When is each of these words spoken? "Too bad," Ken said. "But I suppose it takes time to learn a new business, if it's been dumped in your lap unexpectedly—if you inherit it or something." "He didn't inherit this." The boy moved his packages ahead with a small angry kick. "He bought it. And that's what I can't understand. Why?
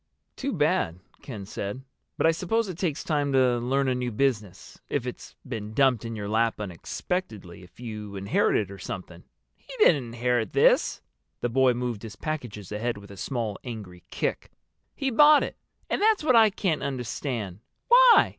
"Too 0.35 0.51
bad," 0.51 0.99
Ken 1.21 1.45
said. 1.45 1.83
"But 2.17 2.25
I 2.25 2.31
suppose 2.31 2.67
it 2.67 2.75
takes 2.79 3.03
time 3.03 3.31
to 3.33 3.59
learn 3.59 3.87
a 3.87 3.93
new 3.93 4.09
business, 4.11 4.81
if 4.89 5.05
it's 5.05 5.35
been 5.47 5.75
dumped 5.75 6.03
in 6.03 6.15
your 6.15 6.27
lap 6.27 6.59
unexpectedly—if 6.59 7.79
you 7.79 8.15
inherit 8.15 8.55
it 8.57 8.71
or 8.71 8.79
something." 8.79 9.23
"He 9.55 9.71
didn't 9.77 10.05
inherit 10.05 10.53
this." 10.53 11.03
The 11.41 11.49
boy 11.49 11.75
moved 11.75 12.01
his 12.01 12.15
packages 12.15 12.71
ahead 12.71 12.97
with 12.97 13.11
a 13.11 13.15
small 13.15 13.59
angry 13.63 14.01
kick. 14.09 14.49
"He 14.95 15.11
bought 15.11 15.43
it. 15.43 15.55
And 15.87 16.01
that's 16.01 16.23
what 16.23 16.35
I 16.35 16.49
can't 16.49 16.81
understand. 16.81 17.59
Why? 17.87 18.29